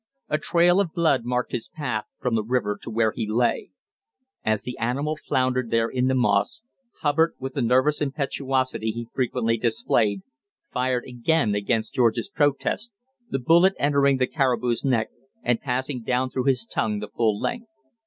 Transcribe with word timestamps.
A 0.29 0.39
trail 0.39 0.79
of 0.79 0.93
blood 0.95 1.25
marked 1.25 1.51
his 1.51 1.69
path 1.69 2.05
from 2.19 2.33
the 2.33 2.43
river 2.43 2.75
to 2.81 2.89
where 2.89 3.11
he 3.11 3.29
lay. 3.29 3.69
As 4.43 4.63
the 4.63 4.75
animal 4.79 5.15
floundered 5.15 5.69
there 5.69 5.87
in 5.89 6.07
the 6.07 6.15
moss, 6.15 6.63
Hubbard, 7.01 7.33
with 7.37 7.53
the 7.53 7.61
nervous 7.61 8.01
impetuosity 8.01 8.89
he 8.89 9.09
frequently 9.13 9.57
displayed, 9.59 10.23
fired 10.73 11.03
again 11.05 11.53
against 11.53 11.93
George's 11.93 12.29
protest, 12.29 12.91
the 13.29 13.37
bullet 13.37 13.75
entering 13.77 14.17
the 14.17 14.25
caribou's 14.25 14.83
neck 14.83 15.09
and 15.43 15.61
passing 15.61 16.01
down 16.01 16.31
through 16.31 16.45
his 16.45 16.65
tongue 16.65 16.97
the 16.97 17.07
full 17.09 17.39
length. 17.39 17.67